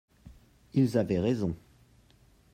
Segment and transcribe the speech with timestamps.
[0.73, 1.55] Ils avaient raison.